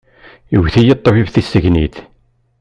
[0.55, 1.95] Iwet-iyi ṭṭbib tissegnit.